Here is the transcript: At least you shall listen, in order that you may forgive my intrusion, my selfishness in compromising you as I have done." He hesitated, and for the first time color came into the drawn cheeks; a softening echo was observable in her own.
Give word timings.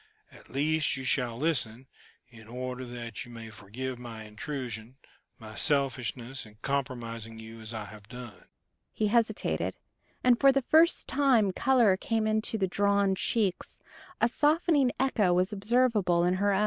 At 0.31 0.49
least 0.49 0.97
you 0.97 1.03
shall 1.03 1.37
listen, 1.37 1.85
in 2.27 2.47
order 2.47 2.85
that 2.85 3.23
you 3.23 3.31
may 3.31 3.51
forgive 3.51 3.99
my 3.99 4.23
intrusion, 4.23 4.97
my 5.37 5.53
selfishness 5.53 6.43
in 6.43 6.55
compromising 6.63 7.37
you 7.37 7.61
as 7.61 7.71
I 7.71 7.85
have 7.85 8.07
done." 8.09 8.45
He 8.91 9.09
hesitated, 9.09 9.75
and 10.23 10.39
for 10.39 10.51
the 10.51 10.63
first 10.63 11.07
time 11.07 11.51
color 11.51 11.97
came 11.97 12.25
into 12.25 12.57
the 12.57 12.65
drawn 12.67 13.13
cheeks; 13.13 13.79
a 14.19 14.27
softening 14.27 14.91
echo 14.99 15.33
was 15.35 15.53
observable 15.53 16.23
in 16.23 16.33
her 16.41 16.51
own. 16.51 16.59